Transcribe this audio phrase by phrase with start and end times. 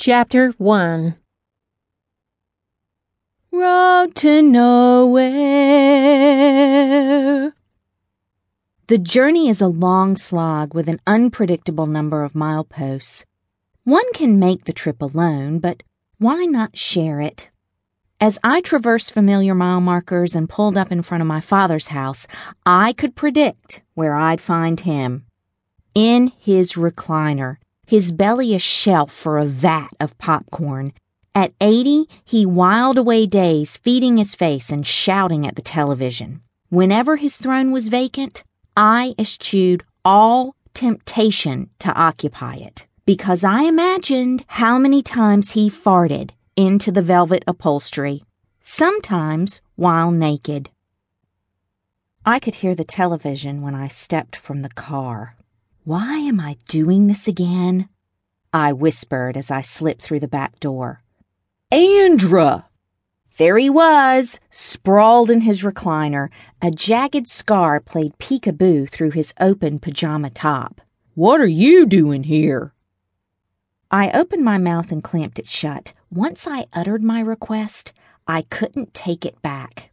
[0.00, 1.16] Chapter 1
[3.50, 5.26] Road to nowhere.
[8.86, 13.24] The journey is a long slog with an unpredictable number of mileposts.
[13.82, 15.82] One can make the trip alone, but
[16.18, 17.48] why not share it?
[18.20, 22.28] As I traversed familiar mile markers and pulled up in front of my father's house,
[22.64, 25.26] I could predict where I'd find him.
[25.92, 27.56] In his recliner,
[27.88, 30.92] his belly a shelf for a vat of popcorn.
[31.34, 36.42] At 80, he whiled away days feeding his face and shouting at the television.
[36.68, 38.44] Whenever his throne was vacant,
[38.76, 46.32] I eschewed all temptation to occupy it because I imagined how many times he farted
[46.56, 48.22] into the velvet upholstery,
[48.60, 50.68] sometimes while naked.
[52.26, 55.38] I could hear the television when I stepped from the car.
[55.88, 57.88] Why am I doing this again?
[58.52, 61.00] I whispered as I slipped through the back door.
[61.70, 62.66] Andra!
[63.38, 66.28] There he was, sprawled in his recliner.
[66.60, 70.82] A jagged scar played peekaboo through his open pajama top.
[71.14, 72.74] What are you doing here?
[73.90, 75.94] I opened my mouth and clamped it shut.
[76.10, 77.94] Once I uttered my request,
[78.26, 79.90] I couldn't take it back.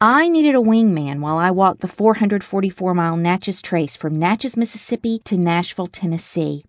[0.00, 5.20] I needed a wingman while I walked the 444 mile Natchez Trace from Natchez, Mississippi
[5.24, 6.66] to Nashville, Tennessee.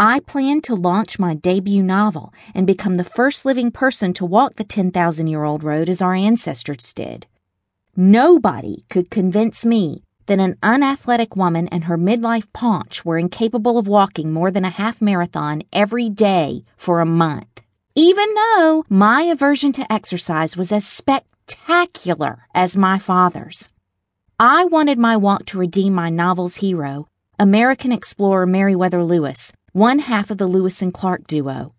[0.00, 4.56] I planned to launch my debut novel and become the first living person to walk
[4.56, 7.28] the 10,000 year old road as our ancestors did.
[7.94, 13.86] Nobody could convince me that an unathletic woman and her midlife paunch were incapable of
[13.86, 17.60] walking more than a half marathon every day for a month,
[17.94, 23.68] even though my aversion to exercise was as spectacular spectacular as my father's.
[24.38, 27.06] I wanted my walk to redeem my novel's hero,
[27.38, 31.72] American explorer Meriwether Lewis, one half of the Lewis and Clark duo.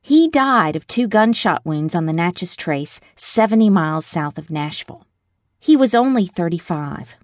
[0.00, 5.04] He died of two gunshot wounds on the Natchez Trace, 70 miles south of Nashville.
[5.58, 7.14] He was only 35.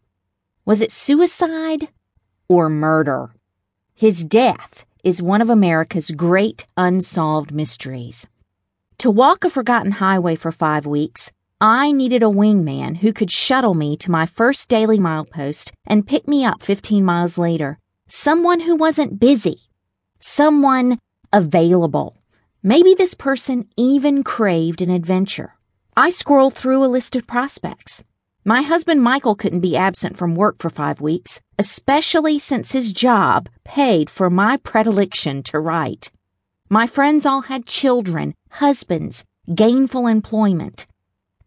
[0.66, 1.88] Was it suicide
[2.48, 3.31] or murder?
[3.94, 8.26] His death is one of America's great unsolved mysteries.
[8.98, 11.32] To walk a forgotten highway for five weeks,
[11.62, 16.26] I needed a wingman who could shuttle me to my first daily milepost and pick
[16.26, 17.78] me up 15 miles later.
[18.09, 19.59] Someone who wasn't busy.
[20.20, 20.99] Someone
[21.34, 22.16] available.
[22.62, 25.54] Maybe this person even craved an adventure.
[25.94, 28.04] I scrolled through a list of prospects.
[28.43, 33.50] My husband Michael couldn't be absent from work for five weeks, especially since his job
[33.65, 36.10] paid for my predilection to write.
[36.70, 40.87] My friends all had children, husbands, gainful employment.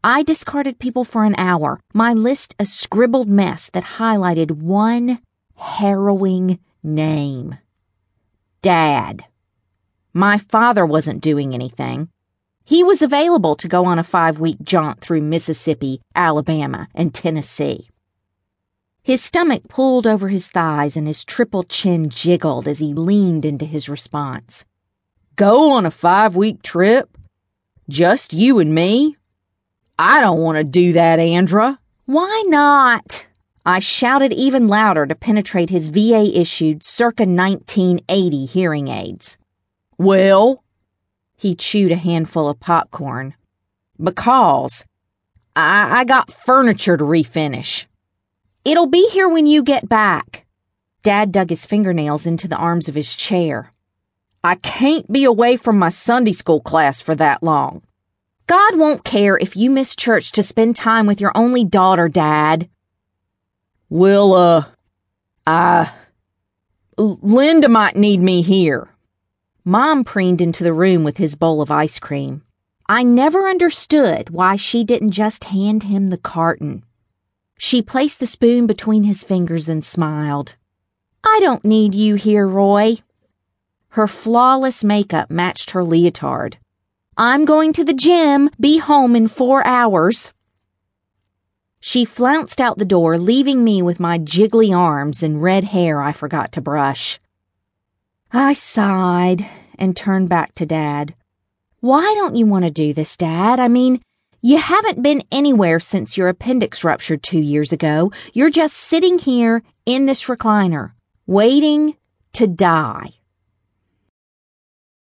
[0.06, 5.20] I discarded people for an hour, my list a scribbled mess that highlighted one
[5.56, 7.58] harrowing name
[8.62, 9.24] Dad.
[10.14, 12.10] My father wasn't doing anything.
[12.66, 17.90] He was available to go on a five week jaunt through Mississippi, Alabama, and Tennessee.
[19.04, 23.66] His stomach pulled over his thighs and his triple chin jiggled as he leaned into
[23.66, 24.66] his response.
[25.38, 27.18] Go on a five week trip?
[27.88, 29.16] Just you and me?
[30.00, 31.80] I don't want to do that, Andra.
[32.06, 33.26] Why not?
[33.66, 39.38] I shouted even louder to penetrate his VA issued circa 1980 hearing aids.
[39.98, 40.64] Well,
[41.38, 43.36] he chewed a handful of popcorn.
[44.02, 44.84] Because
[45.56, 47.86] I, I got furniture to refinish.
[48.66, 50.46] It'll be here when you get back.
[51.04, 53.72] Dad dug his fingernails into the arms of his chair.
[54.44, 57.82] I can't be away from my Sunday school class for that long.
[58.54, 62.70] God won't care if you miss church to spend time with your only daughter, Dad.
[63.90, 64.66] Well, uh,
[65.48, 65.92] I.
[66.96, 68.90] Linda might need me here.
[69.66, 72.44] Mom preened into the room with his bowl of ice cream.
[72.88, 76.84] I never understood why she didn't just hand him the carton.
[77.58, 80.54] She placed the spoon between his fingers and smiled.
[81.24, 82.98] I don't need you here, Roy.
[83.90, 86.60] Her flawless makeup matched her leotard.
[87.18, 90.34] I'm going to the gym, be home in four hours.
[91.80, 96.12] She flounced out the door, leaving me with my jiggly arms and red hair I
[96.12, 97.20] forgot to brush.
[98.32, 99.46] I sighed
[99.78, 101.14] and turned back to Dad.
[101.82, 103.60] Why don't you want to do this, Dad?
[103.60, 104.02] I mean,
[104.42, 108.12] you haven't been anywhere since your appendix ruptured two years ago.
[108.34, 110.94] You're just sitting here in this recliner,
[111.28, 111.96] waiting
[112.34, 113.12] to die.